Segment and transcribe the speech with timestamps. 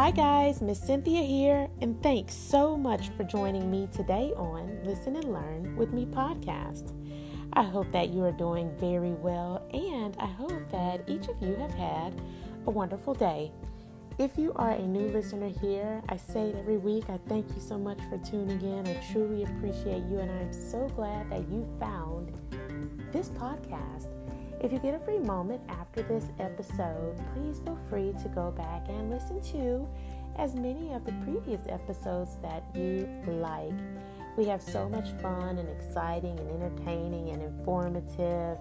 [0.00, 5.14] Hi, guys, Miss Cynthia here, and thanks so much for joining me today on Listen
[5.14, 6.94] and Learn with Me podcast.
[7.52, 11.54] I hope that you are doing very well, and I hope that each of you
[11.56, 12.18] have had
[12.66, 13.52] a wonderful day.
[14.18, 17.10] If you are a new listener here, I say it every week.
[17.10, 18.88] I thank you so much for tuning in.
[18.88, 22.32] I truly appreciate you, and I'm so glad that you found
[23.12, 24.08] this podcast.
[24.62, 28.88] If you get a free moment after this episode, please feel free to go back
[28.90, 29.88] and listen to
[30.36, 33.72] as many of the previous episodes that you like.
[34.36, 38.58] We have so much fun and exciting and entertaining and informative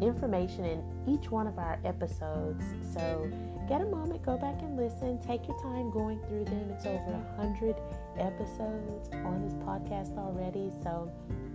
[0.00, 2.64] information in each one of our episodes.
[2.94, 3.28] So
[3.70, 5.16] get a moment, go back and listen.
[5.20, 6.70] Take your time going through them.
[6.74, 7.76] It's over a hundred
[8.18, 10.72] episodes on this podcast already.
[10.82, 11.08] So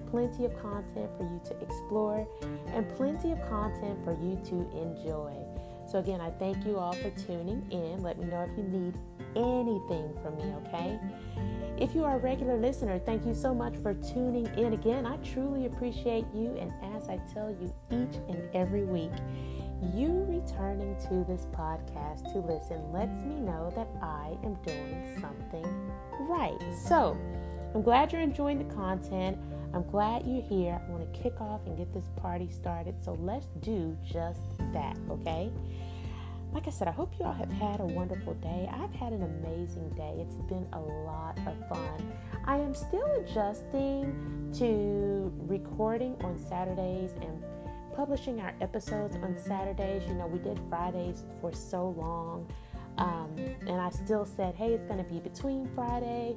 [0.09, 2.25] plenty of content for you to explore
[2.67, 5.35] and plenty of content for you to enjoy.
[5.91, 8.01] So, again, I thank you all for tuning in.
[8.01, 8.97] Let me know if you need
[9.35, 10.97] anything from me, okay?
[11.77, 15.05] If you are a regular listener, thank you so much for tuning in again.
[15.05, 16.57] I truly appreciate you.
[16.59, 19.11] And as I tell you each and every week,
[19.93, 25.65] you returning to this podcast to listen lets me know that I am doing something
[26.21, 26.57] right.
[26.87, 27.17] So,
[27.73, 29.37] I'm glad you're enjoying the content.
[29.73, 30.79] I'm glad you're here.
[30.81, 32.95] I want to kick off and get this party started.
[33.03, 34.39] So let's do just
[34.71, 35.51] that, okay?
[36.53, 38.69] Like I said, I hope you all have had a wonderful day.
[38.71, 40.15] I've had an amazing day.
[40.19, 42.13] It's been a lot of fun.
[42.45, 47.43] I am still adjusting to recording on Saturdays and
[47.95, 50.03] publishing our episodes on Saturdays.
[50.07, 52.47] You know, we did Fridays for so long.
[52.97, 56.35] Um, and I still said, hey, it's going to be between Friday,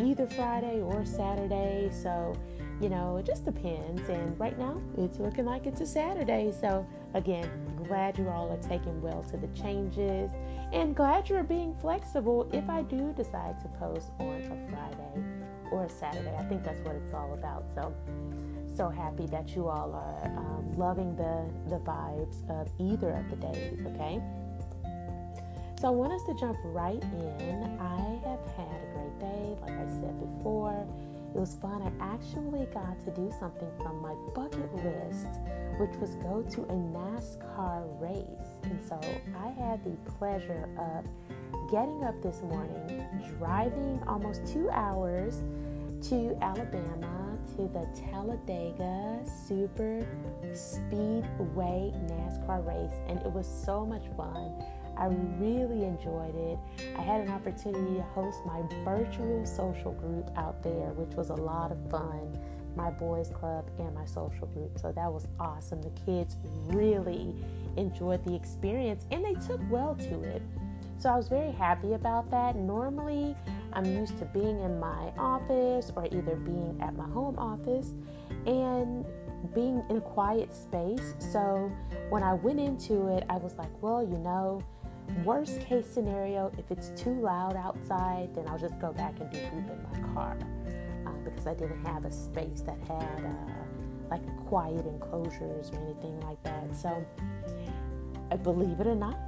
[0.00, 1.90] either Friday or Saturday.
[1.92, 2.34] So,
[2.80, 4.08] you know, it just depends.
[4.08, 6.52] And right now, it's looking like it's a Saturday.
[6.60, 7.48] So, again,
[7.86, 10.30] glad you all are taking well to the changes
[10.72, 15.24] and glad you're being flexible if I do decide to post on a Friday
[15.70, 16.34] or a Saturday.
[16.36, 17.64] I think that's what it's all about.
[17.74, 17.94] So,
[18.76, 23.36] so happy that you all are um, loving the, the vibes of either of the
[23.36, 24.20] days, okay?
[25.80, 27.78] So, I want us to jump right in.
[27.80, 30.86] I have had a great day, like I said before.
[31.34, 31.82] It was fun.
[31.82, 35.28] I actually got to do something from my bucket list,
[35.78, 38.60] which was go to a NASCAR race.
[38.62, 39.00] And so
[39.36, 41.04] I had the pleasure of
[41.70, 43.04] getting up this morning,
[43.38, 45.42] driving almost two hours
[46.02, 47.21] to Alabama
[47.56, 50.06] to the Talladega Super
[50.54, 54.52] Speedway NASCAR race, and it was so much fun.
[54.96, 55.06] I
[55.38, 56.58] really enjoyed it.
[56.96, 61.34] I had an opportunity to host my virtual social group out there, which was a
[61.34, 62.38] lot of fun.
[62.76, 64.78] My boys club and my social group.
[64.78, 65.82] So that was awesome.
[65.82, 66.36] The kids
[66.66, 67.34] really
[67.76, 70.42] enjoyed the experience and they took well to it.
[70.98, 72.56] So I was very happy about that.
[72.56, 73.34] Normally,
[73.72, 77.94] I'm used to being in my office or either being at my home office
[78.46, 79.04] and
[79.54, 81.14] being in a quiet space.
[81.18, 81.70] So
[82.10, 84.62] when I went into it, I was like, well, you know,
[85.24, 89.38] Worst case scenario, if it's too loud outside, then I'll just go back and do
[89.50, 90.38] group in my car
[91.06, 96.18] uh, because I didn't have a space that had uh, like quiet enclosures or anything
[96.20, 96.74] like that.
[96.74, 97.04] So,
[98.30, 99.18] I believe it or not,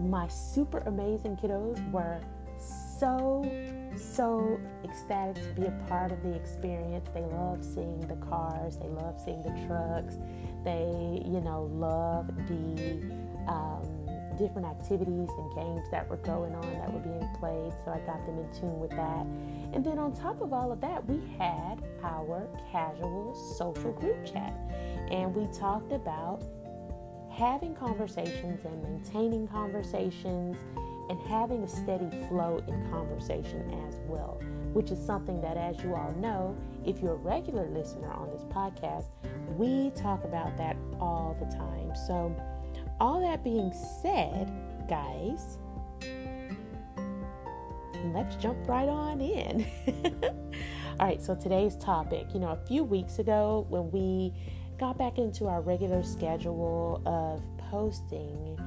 [0.00, 2.20] my super amazing kiddos were
[2.58, 3.42] so
[3.96, 7.08] so ecstatic to be a part of the experience.
[7.14, 10.16] They love seeing the cars, they love seeing the trucks,
[10.64, 13.02] they, you know, love the
[13.48, 13.82] um,
[14.38, 17.72] different activities and games that were going on that were being played.
[17.84, 19.26] So I got them in tune with that.
[19.74, 24.54] And then on top of all of that, we had our casual social group chat.
[25.10, 26.42] And we talked about
[27.30, 30.56] having conversations and maintaining conversations
[31.08, 34.40] and having a steady flow in conversation as well,
[34.72, 38.44] which is something that, as you all know, if you're a regular listener on this
[38.44, 39.06] podcast,
[39.56, 41.92] we talk about that all the time.
[42.06, 42.34] So,
[43.00, 43.72] all that being
[44.02, 44.52] said,
[44.88, 45.58] guys,
[48.12, 49.66] let's jump right on in.
[51.00, 54.32] All right, so today's topic, you know, a few weeks ago when we
[54.78, 58.58] got back into our regular schedule of posting,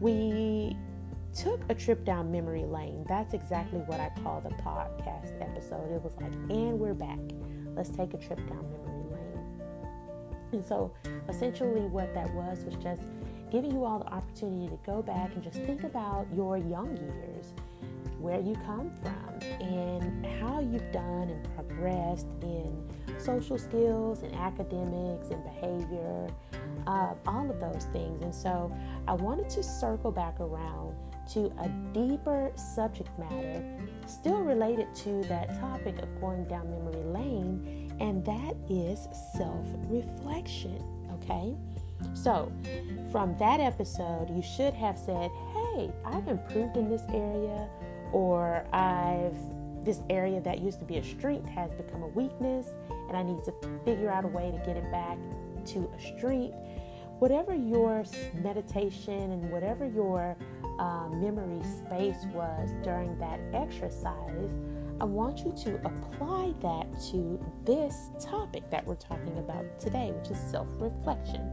[0.00, 0.76] we
[1.36, 3.04] took a trip down memory lane.
[3.06, 5.92] That's exactly what I call the podcast episode.
[5.92, 7.18] It was like, and we're back.
[7.74, 9.60] Let's take a trip down memory lane.
[10.52, 10.92] And so
[11.28, 13.02] essentially, what that was was just
[13.50, 17.52] giving you all the opportunity to go back and just think about your young years,
[18.18, 22.88] where you come from, and how you've done and progressed in
[23.18, 26.28] social skills and academics and behavior,
[26.86, 28.22] uh, all of those things.
[28.22, 28.74] And so
[29.06, 30.94] I wanted to circle back around
[31.28, 33.64] to a deeper subject matter,
[34.06, 40.82] still related to that topic of going down memory lane, and that is self reflection.
[41.14, 41.56] Okay?
[42.14, 42.52] So,
[43.10, 47.68] from that episode, you should have said, Hey, I've improved in this area,
[48.12, 49.34] or I've
[49.86, 52.66] this area that used to be a strength has become a weakness,
[53.08, 55.16] and I need to figure out a way to get it back
[55.66, 56.56] to a strength.
[57.18, 58.04] Whatever your
[58.34, 60.36] meditation and whatever your
[60.78, 64.50] uh, memory space was during that exercise,
[65.00, 70.30] I want you to apply that to this topic that we're talking about today, which
[70.30, 71.50] is self reflection.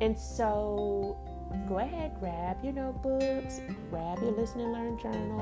[0.00, 1.18] And so
[1.68, 3.60] go ahead, grab your notebooks,
[3.90, 5.40] grab your listen and learn journal,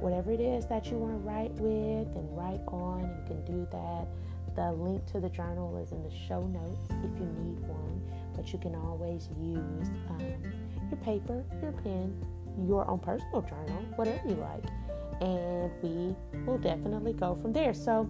[0.00, 3.66] whatever it is that you want to write with and write on, you can do
[3.70, 4.06] that.
[4.56, 8.02] The link to the journal is in the show notes if you need one,
[8.34, 10.20] but you can always use um,
[10.88, 12.16] your paper, your pen,
[12.66, 14.64] your own personal journal, whatever you like.
[15.20, 16.16] And we
[16.46, 17.74] will definitely go from there.
[17.74, 18.08] So,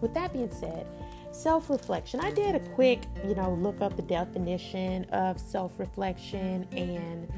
[0.00, 0.86] with that being said,
[1.32, 2.20] self reflection.
[2.20, 7.30] I did a quick, you know, look up the definition of self reflection and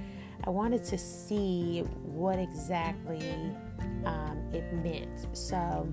[0.44, 3.34] I wanted to see what exactly
[4.04, 5.36] um, it meant.
[5.36, 5.88] So,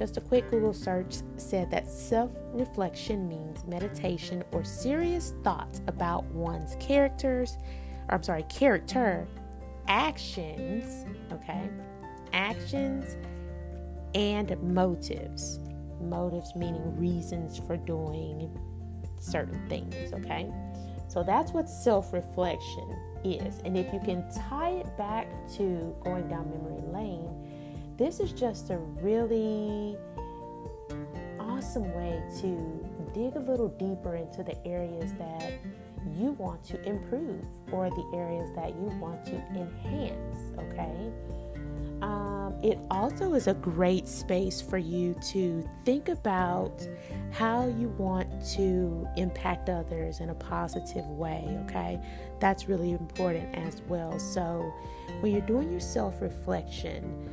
[0.00, 6.24] just a quick Google search said that self reflection means meditation or serious thoughts about
[6.24, 7.58] one's characters,
[8.08, 9.28] or I'm sorry, character,
[9.88, 11.68] actions, okay,
[12.32, 13.18] actions,
[14.14, 15.60] and motives
[16.00, 18.50] motives meaning reasons for doing
[19.18, 20.50] certain things, okay?
[21.08, 23.60] So that's what self reflection is.
[23.66, 25.26] And if you can tie it back
[25.56, 27.28] to going down memory lane,
[28.00, 29.94] this is just a really
[31.38, 35.52] awesome way to dig a little deeper into the areas that
[36.16, 41.12] you want to improve or the areas that you want to enhance, okay?
[42.00, 46.88] Um, it also is a great space for you to think about
[47.30, 52.00] how you want to impact others in a positive way, okay?
[52.38, 54.18] That's really important as well.
[54.18, 54.72] So,
[55.20, 57.28] when you're doing your self reflection,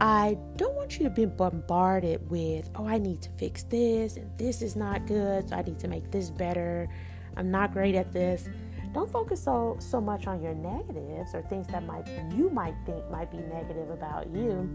[0.00, 4.30] I don't want you to be bombarded with, oh, I need to fix this, and
[4.38, 6.88] this is not good, so I need to make this better.
[7.36, 8.48] I'm not great at this.
[8.92, 13.10] Don't focus so so much on your negatives or things that might you might think
[13.10, 14.70] might be negative about you.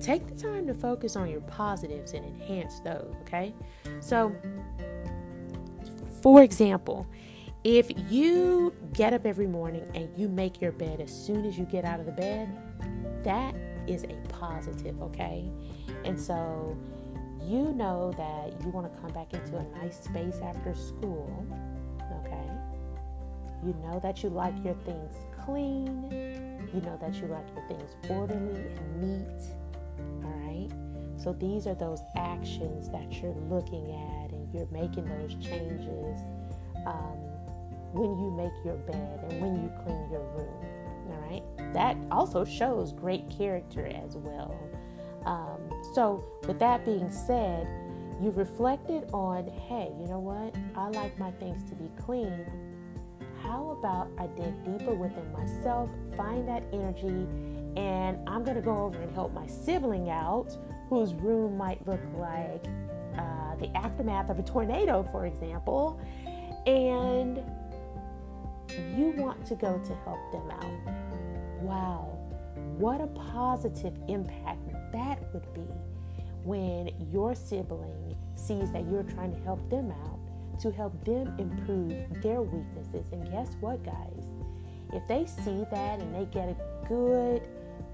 [0.00, 3.54] Take the time to focus on your positives and enhance those okay?
[4.00, 4.34] So
[6.22, 7.06] for example
[7.64, 11.66] if you get up every morning and you make your bed as soon as you
[11.66, 12.48] get out of the bed
[13.24, 13.54] that
[13.86, 15.50] is a positive okay
[16.04, 16.76] and so
[17.42, 21.46] you know that you want to come back into a nice space after school
[22.24, 22.50] okay?
[23.64, 26.10] you know that you like your things clean.
[26.72, 29.42] You know that you like your things orderly and neat.
[30.24, 30.68] All right?
[31.16, 36.18] So these are those actions that you're looking at and you're making those changes
[36.86, 37.18] um,
[37.92, 40.54] when you make your bed and when you clean your room.
[41.10, 41.59] All right?
[41.72, 44.58] That also shows great character as well.
[45.24, 47.68] Um, so, with that being said,
[48.20, 50.54] you've reflected on hey, you know what?
[50.76, 52.46] I like my things to be clean
[53.42, 57.26] how about I dig deeper within myself, find that energy,
[57.76, 60.56] and I'm going to go over and help my sibling out
[60.88, 62.64] whose room might look like
[63.18, 66.00] uh, the aftermath of a tornado, for example,
[66.66, 67.42] and
[68.96, 70.99] you want to go to help them out.
[71.60, 72.18] Wow,
[72.78, 74.60] what a positive impact
[74.92, 75.68] that would be
[76.42, 80.20] when your sibling sees that you're trying to help them out
[80.60, 83.06] to help them improve their weaknesses.
[83.12, 84.24] And guess what, guys?
[84.92, 86.56] If they see that and they get a
[86.88, 87.48] good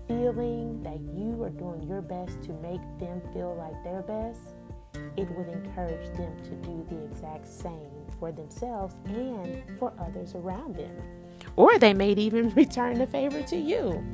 [0.08, 4.40] feeling that you are doing your best to make them feel like their best,
[5.16, 10.76] it would encourage them to do the exact same for themselves and for others around
[10.76, 10.96] them.
[11.56, 14.04] Or they may even return the favor to you.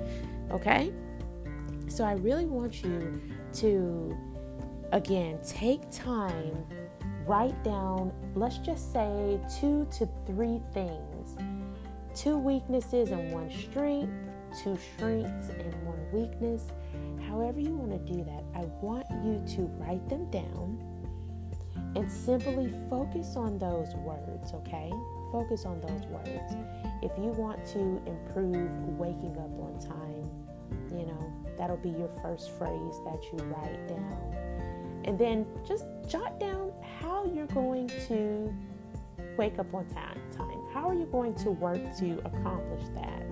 [0.51, 0.93] Okay?
[1.89, 3.21] So I really want you
[3.55, 4.17] to,
[4.93, 6.65] again, take time
[7.27, 11.37] write down, let's just say, two to three things
[12.15, 14.13] two weaknesses and one strength,
[14.63, 16.67] two strengths and one weakness.
[17.27, 20.79] However, you want to do that, I want you to write them down
[21.97, 24.93] and simply focus on those words, okay?
[25.31, 26.55] Focus on those words.
[27.03, 30.31] If you want to improve waking up on time,
[30.97, 34.35] you know, that'll be your first phrase that you write down.
[35.05, 38.55] And then just jot down how you're going to
[39.37, 40.19] wake up on time.
[40.73, 43.23] How are you going to work to accomplish that?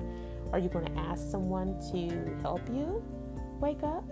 [0.52, 3.02] Are you going to ask someone to help you
[3.60, 4.04] wake up?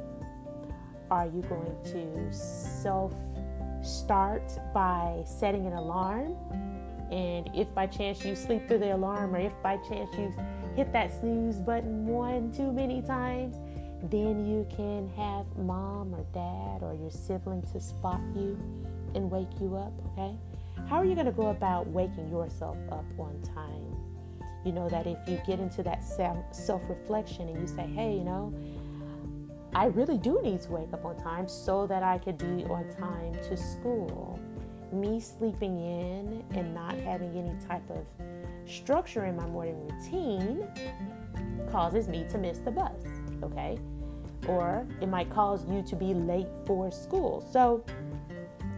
[1.11, 3.13] Are you going to self
[3.83, 6.37] start by setting an alarm?
[7.11, 10.33] And if by chance you sleep through the alarm, or if by chance you
[10.77, 13.57] hit that snooze button one too many times,
[14.11, 18.59] then you can have mom or dad or your sibling to spot you
[19.15, 20.37] and wake you up, okay?
[20.89, 23.97] How are you going to go about waking yourself up on time?
[24.65, 28.25] You know that if you get into that self reflection and you say, hey, you
[28.25, 28.53] know,
[29.75, 32.89] I really do need to wake up on time so that I could be on
[32.99, 34.39] time to school.
[34.93, 38.07] Me sleeping in and not having any type of
[38.67, 40.67] structure in my morning routine
[41.71, 43.01] causes me to miss the bus,
[43.43, 43.79] okay?
[44.47, 47.47] Or it might cause you to be late for school.
[47.53, 47.85] So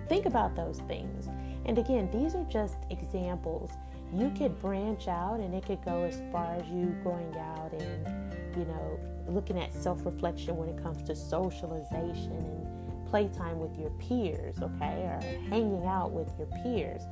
[0.09, 1.29] think about those things.
[1.67, 3.71] And again, these are just examples.
[4.13, 8.35] You could branch out and it could go as far as you going out and,
[8.57, 8.99] you know,
[9.29, 12.70] looking at self reflection when it comes to socialization and
[13.11, 17.03] playtime with your peers, okay, or hanging out with your peers.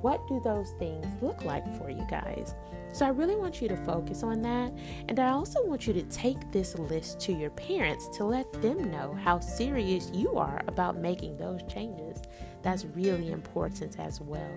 [0.00, 2.54] What do those things look like for you guys?
[2.92, 4.72] So, I really want you to focus on that.
[5.08, 8.90] And I also want you to take this list to your parents to let them
[8.90, 12.20] know how serious you are about making those changes.
[12.62, 14.52] That's really important as well.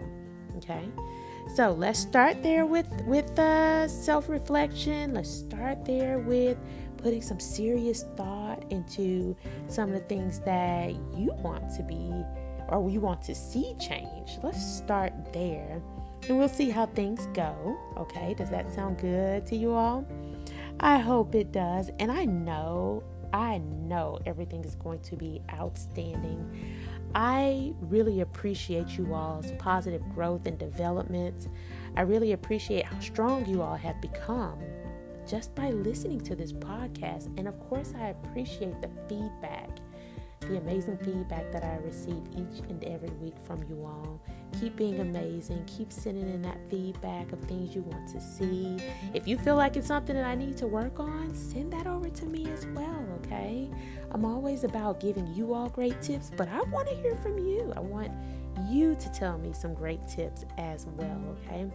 [0.57, 0.89] Okay?
[1.55, 5.13] So let's start there with with uh, self-reflection.
[5.13, 6.57] Let's start there with
[6.97, 9.35] putting some serious thought into
[9.67, 12.11] some of the things that you want to be
[12.69, 14.37] or you want to see change.
[14.43, 15.81] Let's start there
[16.27, 17.77] and we'll see how things go.
[17.97, 20.05] Okay, does that sound good to you all?
[20.79, 21.89] I hope it does.
[21.99, 26.75] And I know, I know everything is going to be outstanding.
[27.15, 31.47] I really appreciate you all's positive growth and development.
[31.95, 34.59] I really appreciate how strong you all have become
[35.27, 37.27] just by listening to this podcast.
[37.37, 39.69] And of course, I appreciate the feedback,
[40.41, 44.21] the amazing feedback that I receive each and every week from you all.
[44.59, 45.65] Keep being amazing.
[45.65, 48.77] Keep sending in that feedback of things you want to see.
[49.13, 52.09] If you feel like it's something that I need to work on, send that over
[52.09, 53.69] to me as well, okay?
[54.11, 57.73] I'm always about giving you all great tips, but I want to hear from you.
[57.75, 58.11] I want
[58.69, 61.69] you to tell me some great tips as well, okay?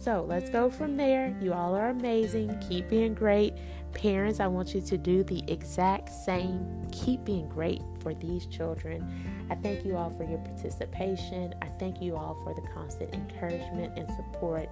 [0.00, 1.36] So let's go from there.
[1.42, 2.58] You all are amazing.
[2.66, 3.52] Keep being great.
[3.92, 6.88] Parents, I want you to do the exact same.
[6.90, 9.46] Keep being great for these children.
[9.50, 11.54] I thank you all for your participation.
[11.60, 14.70] I thank you all for the constant encouragement and support.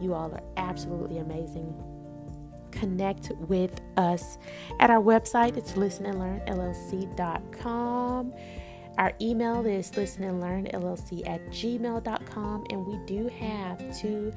[0.00, 1.74] You all are absolutely amazing.
[2.70, 4.38] Connect with us
[4.78, 5.58] at our website.
[5.58, 8.32] It's listenandlearnllc.com.
[8.98, 12.66] Our email is listenandlearnllc at gmail.com.
[12.70, 14.32] And we do have two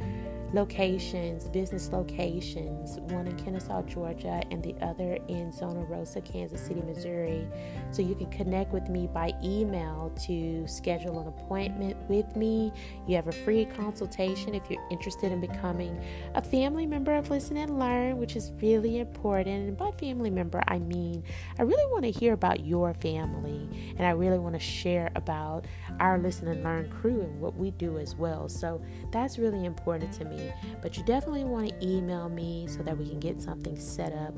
[0.53, 6.81] locations, business locations, one in Kennesaw, Georgia, and the other in Zona Rosa, Kansas City,
[6.81, 7.47] Missouri.
[7.91, 12.71] So you can connect with me by email to schedule an appointment with me.
[13.07, 15.99] You have a free consultation if you're interested in becoming
[16.35, 19.69] a family member of Listen and Learn, which is really important.
[19.69, 21.23] And by family member, I mean
[21.57, 25.65] I really want to hear about your family and I really want to share about
[25.99, 28.47] our Listen and Learn crew and what we do as well.
[28.49, 28.81] So
[29.11, 30.51] that's really important to me.
[30.81, 34.35] But you definitely want to email me so that we can get something set up.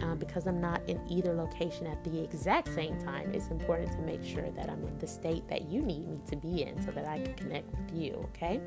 [0.00, 3.98] Um, because I'm not in either location at the exact same time, it's important to
[3.98, 6.92] make sure that I'm in the state that you need me to be in so
[6.92, 8.60] that I can connect with you, okay?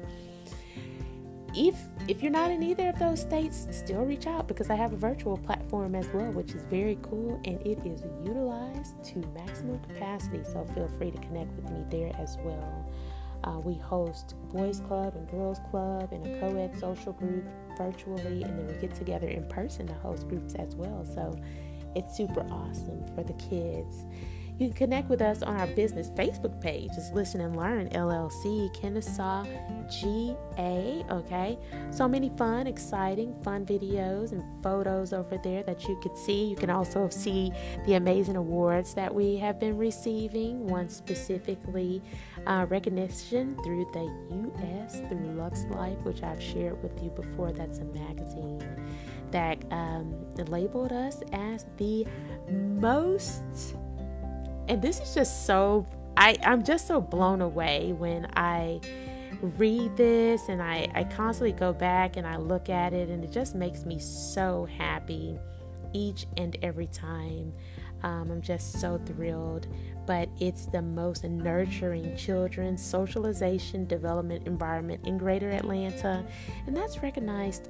[1.54, 1.76] If
[2.08, 4.98] if you're not in either of those states, still reach out because I have a
[4.98, 10.44] virtual platform as well, which is very cool and it is utilized to maximum capacity.
[10.44, 12.90] So feel free to connect with me there as well.
[13.44, 17.44] Uh, we host boys club and girls club and a co-ed social group
[17.78, 21.04] virtually, and then we get together in person to host groups as well.
[21.06, 21.36] So
[21.96, 24.06] it's super awesome for the kids.
[24.62, 26.92] You can connect with us on our business Facebook page.
[26.96, 29.44] It's Listen and Learn LLC, Kennesaw
[29.90, 31.04] GA.
[31.10, 31.58] Okay,
[31.90, 36.46] so many fun, exciting, fun videos and photos over there that you could see.
[36.46, 37.52] You can also see
[37.88, 40.68] the amazing awards that we have been receiving.
[40.68, 42.04] One specifically
[42.46, 44.04] uh, recognition through the
[44.36, 45.00] U.S.
[45.10, 47.52] through Lux Life, which I've shared with you before.
[47.52, 48.62] That's a magazine
[49.32, 52.06] that um, labeled us as the
[52.48, 53.74] most
[54.72, 55.86] and this is just so
[56.16, 58.80] I, I'm just so blown away when I
[59.42, 63.32] read this and I, I constantly go back and I look at it and it
[63.32, 65.38] just makes me so happy
[65.94, 67.52] each and every time.
[68.04, 69.68] Um, I'm just so thrilled.
[70.06, 76.26] But it's the most nurturing children's socialization development environment in Greater Atlanta,
[76.66, 77.70] and that's recognized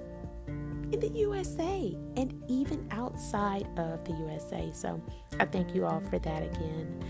[0.92, 4.72] in the USA and even outside of the USA.
[4.74, 5.02] So
[5.40, 7.04] I thank you all for that again.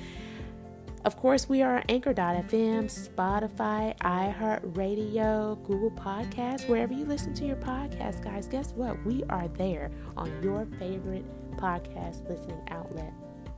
[1.04, 8.24] Of course, we are Anchor.fm, Spotify, iHeartRadio, Google Podcasts, wherever you listen to your podcast,
[8.24, 8.48] guys.
[8.48, 9.04] Guess what?
[9.04, 11.26] We are there on your favorite
[11.58, 13.14] podcast listening outlet.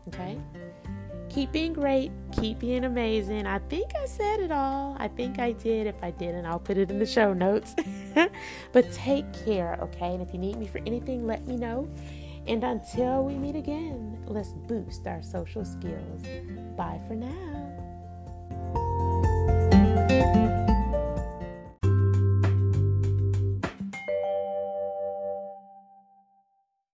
[0.08, 0.40] Okay?
[1.34, 2.12] Keep being great.
[2.40, 3.48] Keep being amazing.
[3.48, 4.96] I think I said it all.
[5.00, 5.88] I think I did.
[5.88, 7.74] If I didn't, I'll put it in the show notes.
[8.72, 10.14] but take care, okay?
[10.14, 11.90] And if you need me for anything, let me know.
[12.46, 16.22] And until we meet again, let's boost our social skills.
[16.78, 17.34] Bye for now.